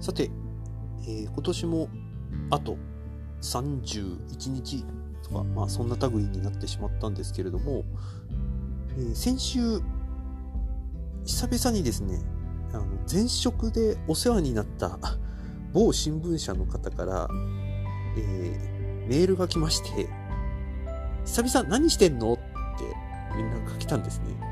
[0.00, 0.30] さて、
[1.04, 1.88] えー今年も
[2.50, 2.76] あと
[3.42, 4.84] 31日
[5.22, 7.84] とか、まあそんな類になってしまったんですけれども、
[8.96, 9.80] えー先週、
[11.24, 12.20] 久々にですね、
[12.72, 14.98] あの前職でお世話になった
[15.72, 17.28] 某新聞社の方から、
[18.16, 20.08] えーメールが来まして、
[21.24, 22.34] 久々何してんの？
[22.34, 22.42] って
[23.36, 24.49] 連絡が来たんですね。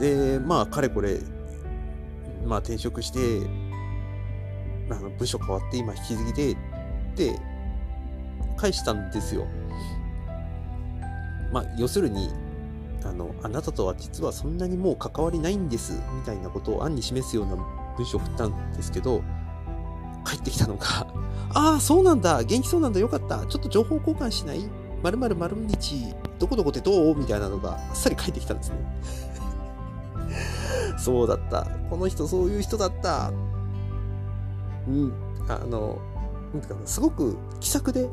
[0.00, 1.18] で、まあ、かれこれ、
[2.44, 3.46] まあ、転職して、
[4.90, 6.56] あの部署変わって今引き継ぎでっ
[7.16, 7.40] て
[8.56, 9.46] 返したんですよ。
[11.52, 12.30] まあ要するに
[13.04, 17.56] あのあなたとは実はそんなにもう関わりないんですみたいなことを暗に示すような
[17.96, 19.22] 文章を送ったんですけど
[20.24, 20.84] 返ってきたのが
[21.54, 24.68] 「ああそうなんだ元気そうなんだよかったちょっと情報交換しない？
[25.02, 28.76] 〇〇〇日どこどこでどう?」みたいなのがあっさり返ってきたんですね。
[30.96, 31.66] そうだった。
[31.90, 33.32] この人そういう人だった。
[34.88, 35.12] うん、
[35.48, 35.98] あの、
[36.52, 38.08] なんていうかな、すごく気さくで、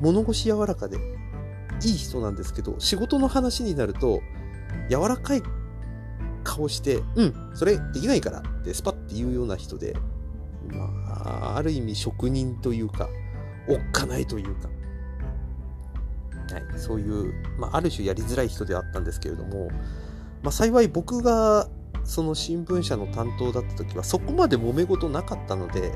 [0.00, 0.98] 物腰柔らかで、
[1.82, 4.20] いい人なんですけど、仕事の話になると、
[4.88, 5.42] 柔らかい
[6.44, 9.94] 顔して、うん、それできないからってスパッて言うような人で、
[10.68, 13.08] まあ、ある意味職人というか、
[13.68, 14.68] おっかないというか、
[16.54, 19.68] はい、そういう、まあ、ある種やりづらい人であったんですけれども、
[20.42, 21.68] まあ、幸い僕が
[22.04, 25.92] その新聞社の担当だった時はそこまで揉め事なかったので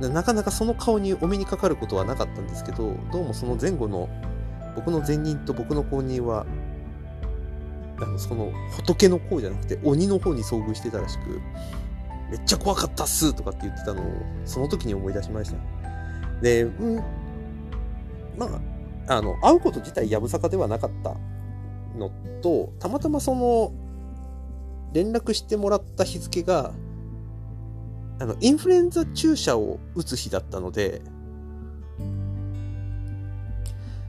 [0.00, 4.08] なかなかその顔にお目にかかることはなかったんですけどどうもその前後の
[4.74, 6.46] 僕の前任と僕の後任は
[8.00, 11.40] あのその仏の方じゃなくて鬼の方に遭遇してたらしく
[12.30, 14.04] めっちゃ怖かったっすとかって言ってたのを
[14.44, 15.56] その時に思い出しました。
[16.40, 16.96] でうん
[18.38, 18.46] ま
[19.06, 21.16] ああの会うこと自体やぶさかではなかった
[21.98, 22.10] の
[22.42, 23.72] とたまたまその
[24.92, 26.72] 連絡してもらった日付が、
[28.20, 31.02] あの、インフルエンザ注射を打つ日だったので、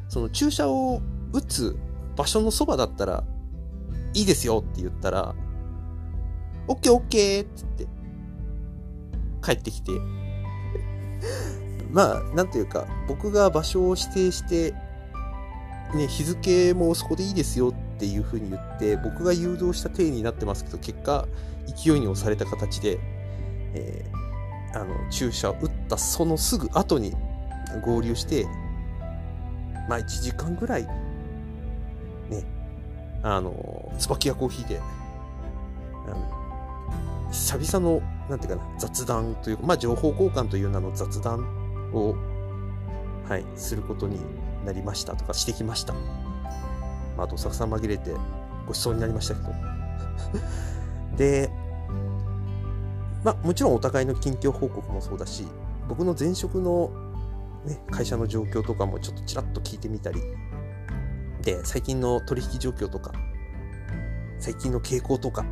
[0.08, 1.02] その注射を
[1.34, 1.78] 打つ
[2.16, 3.24] 場所のそばだったら、
[4.14, 5.36] いいですよって言ったら、
[6.68, 8.00] オッケーオッケーって言って、
[9.44, 9.92] 帰ってきて、
[11.92, 14.74] まあ、なんというか、僕が場所を指定して、
[15.94, 21.28] ね、日付もそこでいいですよっていうふうに言って、僕が誘導した体になってますけど、結果、
[21.66, 23.00] 勢いに押された形で、
[23.74, 24.20] えー
[24.74, 27.14] あの、注射を打ったそのすぐ後に
[27.84, 28.46] 合流して、
[29.88, 32.44] まあ1時間ぐらい、ね、
[33.24, 41.40] あの、椿屋コーヒーで、あの、久々の、なんていうかな、雑談というか、まあ情報交換という名の雑談
[41.94, 42.16] を、
[43.28, 44.20] はい、することに
[44.70, 45.94] なりましたとかしてきました。
[45.94, 46.00] ま
[47.20, 48.14] あ、あと、さくさん紛れて
[48.68, 49.50] ごちそうになりましたけど。
[51.18, 51.50] で、
[53.24, 55.48] まあ、もちろんお互いの近況報告もそうだし、
[55.88, 56.92] 僕の前職の、
[57.66, 60.22] ね、会社の状況とかもちょっとちらっと聞いてみたり、
[61.42, 63.12] で、最近の取引状況とか、
[64.38, 65.46] 最近の傾向とか、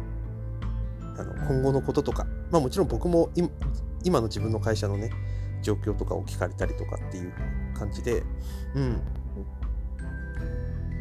[1.18, 3.32] あの今後のこととか、まあもちろん僕も
[4.04, 5.10] 今の自分の会社のね、
[5.64, 7.34] 状況とかを聞かれたりとかっていう
[7.78, 8.24] 感じで、
[8.76, 9.02] うん。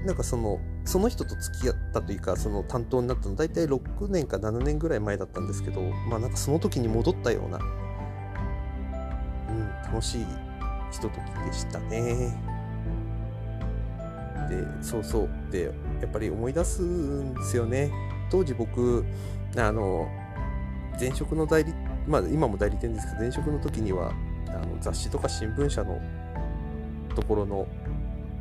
[0.06, 7.58] なんかその、その人と付き合ったというか、その担当になったの大体6年か7年ぐらい前だったんですけど、まあなんかその時に戻ったような、
[9.48, 10.26] うん、楽しい
[10.92, 12.56] ひとときでしたね。
[14.48, 15.28] で、そうそう。
[15.50, 15.64] で、
[16.00, 17.90] やっぱり思い出すんですよね。
[18.30, 19.04] 当時僕、
[19.56, 20.08] あの、
[21.00, 21.74] 前職の代理、
[22.06, 24.12] まあ今も代理店ですけど、前職の時には、
[24.48, 26.00] あの雑誌とか新聞社の
[27.16, 27.66] ところの、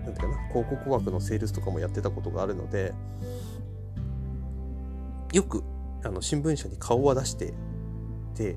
[0.03, 2.93] なんていうかな、広告枠のセールスとかもやってたことがあるので、
[5.33, 5.63] よく
[6.03, 7.53] あの新聞社に顔は出して
[8.35, 8.55] て、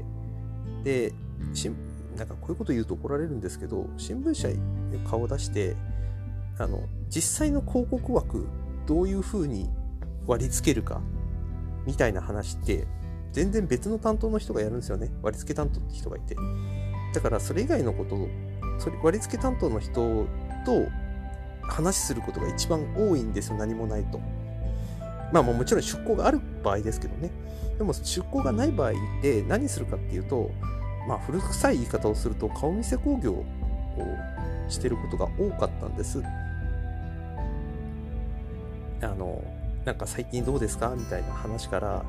[0.85, 1.15] で、
[1.55, 1.71] し
[2.17, 4.59] なんかこういうこと言うと怒られるんですけど、新聞社に
[5.09, 5.77] 顔を出して、
[6.59, 8.47] あの、実際の広告枠、
[8.87, 9.71] どういうふうに
[10.27, 11.01] 割り付けるか、
[11.87, 12.87] みたいな話って、
[13.33, 15.11] 全然別の担当の人がやるんですよね。
[15.23, 16.37] 割り付け担当って人がいて。
[17.15, 18.29] だからそれ以外のことを、
[18.79, 20.27] それ割り付け担当の人
[20.65, 20.89] と
[21.63, 23.57] 話することが一番多いんですよ。
[23.57, 24.21] 何もないと。
[25.33, 27.31] まあもうもちろん出向がある場合ですけどね。
[27.77, 28.93] でも出向がない場合
[29.23, 30.51] で何するかっていうと、
[31.07, 33.45] まあ古臭い言い方をすると顔見せ工業を
[34.69, 36.23] してることが多かったんです。
[39.01, 39.43] あの、
[39.85, 42.05] なんか最近どうですかみたいな話から、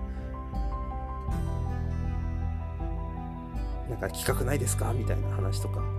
[3.89, 5.99] なんか企画ないですかみたいな話とか。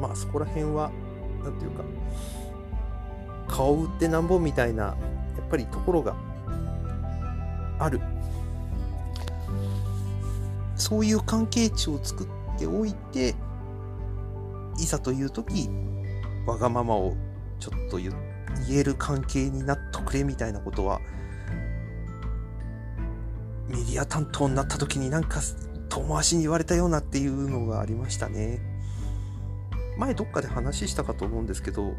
[0.00, 0.90] まあそこら辺は、
[1.42, 1.84] なんていうか、
[3.48, 4.94] 顔売ってなんぼみたいなや
[5.40, 6.14] っぱりところが
[7.78, 8.00] ある。
[10.76, 13.34] そういう関係値を作っておいて
[14.78, 15.68] いざという時
[16.46, 17.14] わがままを
[17.58, 18.12] ちょっと言
[18.70, 21.00] える関係になっとくれみたいなことは
[23.68, 25.40] メディア担当になった時になんか
[25.88, 28.60] 遠回しに言われたようなっていうのがありましたね。
[29.98, 31.94] 前どっかで話したかと思うんですけど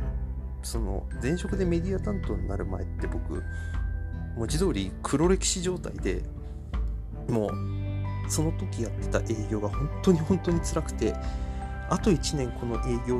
[0.63, 3.43] その前職でメディア担当になる前って僕
[4.35, 6.23] 文字通り黒歴史状態で
[7.27, 7.51] もう
[8.31, 11.13] その時やってた営業が本当に本当に辛くて
[11.89, 13.19] あと1年この営業を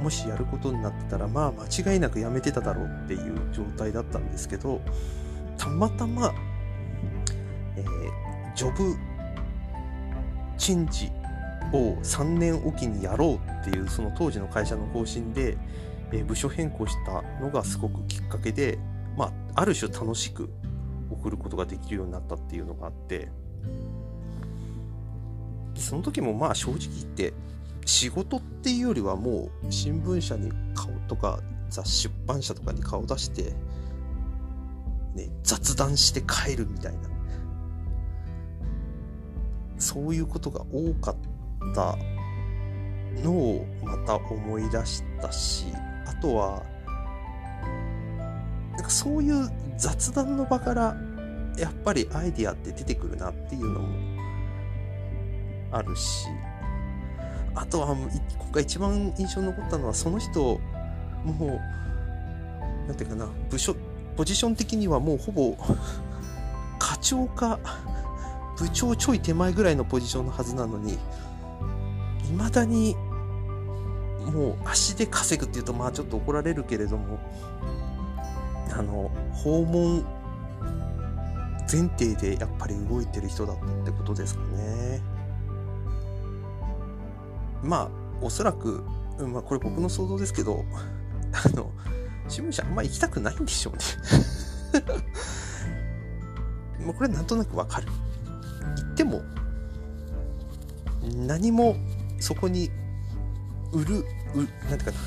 [0.00, 4.80] もしやることになってたらまあ間違いなく辞めてただろうっていう状態だったんですけど
[5.56, 6.34] たまたま、
[7.76, 8.96] えー、ジョブ
[10.58, 11.10] チェンジ
[11.72, 15.56] を3年おきにやろうっていうその当時の会社の方針で、
[16.12, 18.78] えー、部署変更したのがすごくきっかけで、
[19.16, 20.50] まあ、ある種楽しく
[21.10, 23.28] 送ることができるようになったっていうのがあって
[25.74, 27.32] その時もまあ正直言って
[27.84, 33.54] 仕事っていうよりはもう新聞社に顔とか雑出版社とかに顔出して、
[35.14, 37.12] ね、雑談して帰るみたいな。
[39.82, 41.16] そういうことが多かっ
[41.74, 41.96] た
[43.22, 45.66] のをまた思い出したし
[46.06, 46.62] あとは
[48.72, 50.96] なんかそういう雑談の場から
[51.58, 53.88] やっぱりアイディアって出てくるなっていうのも
[55.70, 56.26] あるし
[57.54, 58.08] あとは今
[58.52, 60.58] 回一番印象に残ったのはその人
[61.24, 61.60] も
[62.84, 63.76] うなんていうかな部署
[64.16, 65.56] ポジション的にはもうほぼ
[66.78, 67.58] 課長か
[68.58, 70.98] 部長ちょい手前ぐらいのポジションのはずなのに
[72.32, 72.96] いまだに
[74.32, 77.18] もう足で稼ぐっていうとまあちょっと怒られるけれども
[78.72, 80.02] あの訪問
[81.70, 85.00] 前提でやっぱり動いてる人だったってことですかね。
[87.62, 87.90] まあ
[88.20, 88.84] おそらく、
[89.18, 90.64] まあ、これ僕の想像ですけど
[91.32, 91.70] あの
[92.28, 93.80] 新聞社あんま行きたくないんでしょうね
[96.84, 97.86] もうこれなんとなくわかる
[98.76, 99.22] 行っても
[101.26, 101.76] 何も
[102.22, 102.70] そこに
[103.72, 104.04] 売る
[104.34, 104.98] うなんていうかな。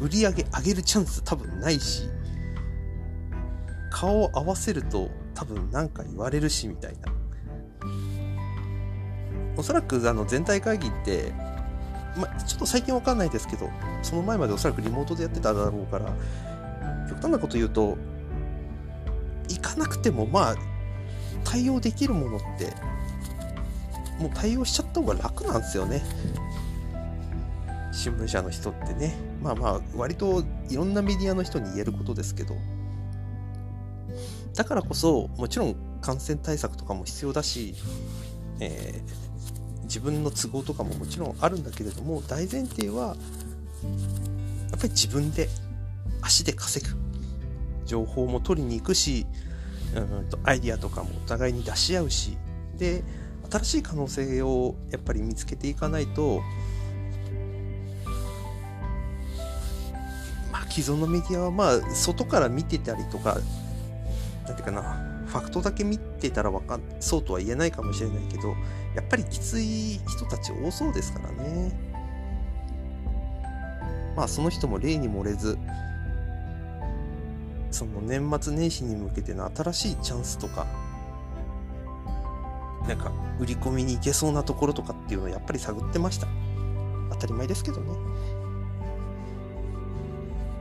[0.00, 2.08] 売り上げ上げるチャンス多分ないし
[3.90, 7.12] 顔を合わせると多分何か言われるしみたいな。
[9.56, 11.32] おそらくあの全体会議って
[12.16, 13.70] ま、ちょっと最近わかんないですけど、
[14.02, 16.12] その前までおそらくリモートでやってただろうから、
[17.08, 17.96] 極端なこと言うと、
[19.48, 20.56] 行かなくてもまあ、
[21.44, 22.74] 対応できるものって、
[24.22, 26.02] もう対応しちゃった方が楽なんですよね。
[27.92, 29.14] 新聞社の人ってね。
[29.42, 32.54] まあまあ、割といろんなメディアの人に言えることですけど、
[34.54, 37.74] だからこそ、もちろん感染対策とかも必要だし、
[38.60, 39.22] えー
[39.92, 45.50] 自分の都合とかももちろんあるんだけれども大前提はやっぱり自分で
[46.22, 46.96] 足で稼ぐ
[47.84, 49.26] 情報も取りに行くし
[49.94, 52.38] うんとアイディアとかもお互いに出し合うし
[52.78, 53.04] で
[53.52, 56.40] 新しい可能性をやっぱり見つけていかないと
[60.50, 63.36] まあ既存のメディアはまあ外から見てたりとか
[64.46, 64.82] 何ていうかな
[65.26, 68.54] ファクトだけ見てたらわかんそうとは言えないかもしれないけど
[68.94, 71.92] やっぱりきつい人たち多そうですからね。
[74.14, 75.58] まあその人も例に漏れず
[77.70, 80.66] その年末年始に向けての新しいチャンスとか
[82.88, 86.26] なんか売り込みに行けそうなところとかっていうのをやっぱり探ってました。
[87.10, 87.92] 当たり前ですけどね。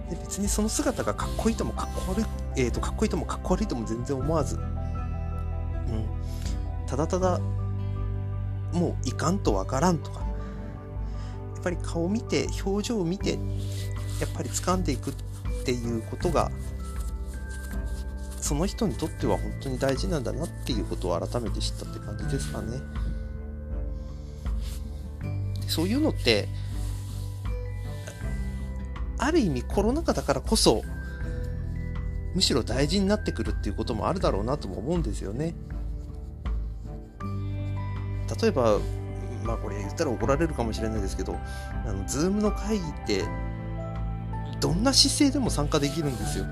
[0.10, 2.26] で別にその姿がかっこいいともかっこ悪い、
[2.58, 4.64] えー、とかっこいいともかっこ悪いとも全然思わず、うん、
[6.86, 7.40] ただただ
[8.74, 10.22] もういかんとわからんとか。
[11.56, 13.38] やっぱり顔見て表情を見てや
[14.26, 15.14] っぱり掴んでいくっ
[15.64, 16.50] ていうことが
[18.42, 22.80] その人にとっては本当に大事なんだなっていうことを改めて知ったって感じですかね。
[25.68, 26.50] そういうのって
[29.18, 30.84] ある意味コロナ禍だからこそ
[32.34, 35.54] むしろ大事になってくるっていうこともあるだろうなとも思うんですよね。
[38.42, 38.80] 例えば、
[39.44, 41.36] まあこれ言ったら怒られるかもしれないですけど、
[41.86, 43.26] あの、ズームの会議って、
[44.62, 46.46] どんな姿勢でも参加できるんですよ。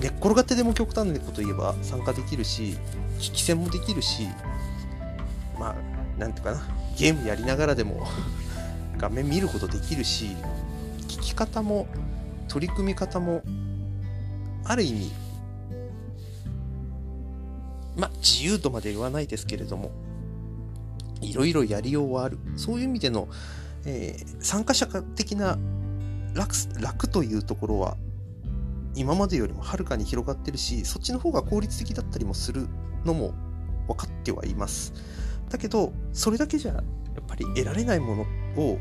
[0.00, 2.76] 寝っ転がってでも極端なこと言えば参加できるし、
[3.18, 4.28] 聞き戦もできるし、
[5.58, 6.62] まあ、なんていうかな、
[6.96, 8.06] ゲームやりながらでも
[8.98, 10.36] 画面見ることできるし、
[11.08, 11.86] 聞き方も
[12.48, 13.42] 取り組み方も
[14.64, 15.24] ある意味
[17.96, 19.92] まあ、自由とまで言わないですけれども、
[21.20, 22.38] いろいろやりようはある。
[22.56, 23.28] そういう意味での、
[23.84, 25.58] えー、参加者的な
[26.34, 27.96] 楽、楽というところは、
[28.96, 32.68] 今までよりもはるかに広がってるし、そっちの方が効率的だったりもする
[33.04, 33.34] のも
[33.88, 34.92] 分かってはいます。
[35.50, 36.84] だけど、それだけじゃ、やっ
[37.26, 38.22] ぱり得られないもの
[38.56, 38.78] を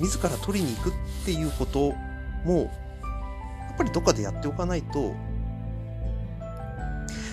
[0.00, 0.92] 自ら取りに行くっ
[1.24, 1.92] ていうこと
[2.44, 2.70] も、
[3.68, 5.14] やっぱりどっかでやっておかないと、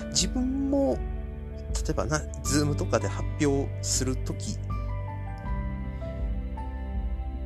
[0.10, 0.98] 自分も、
[1.74, 4.58] 例えばな、ズームとかで発表するとき、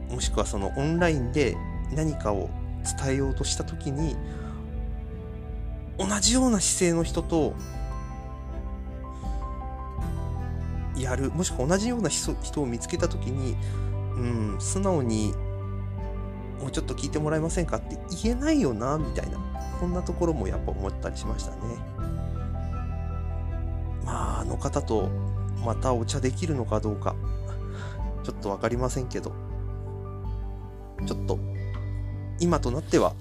[0.10, 1.56] もしくはそのオンラインで
[1.96, 2.50] 何かを
[2.84, 4.16] 伝えようとしたときに、
[5.98, 7.54] 同じような姿勢の人と
[10.96, 13.56] やる、もしくは同じような人を見つけたときに、
[14.16, 15.34] うん、素直に、
[16.60, 19.38] もうちょっと聞いてもらえませんかって言えないよな、みたいな、
[19.80, 21.58] こんなところもやっぱ思ったりしましたね。
[24.04, 25.10] まあ、あの方と
[25.66, 27.16] またお茶できるのかどうか、
[28.24, 29.32] ちょっとわかりませんけど、
[31.06, 31.40] ちょっと、
[32.40, 33.14] 今となっては、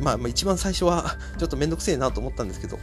[0.00, 2.78] まあ、まあ、一番最初は ちょっとめんどくせえなと思ったんですけど、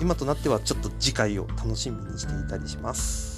[0.00, 3.33] 今となってはちょっと次回を楽しみにしていたりします。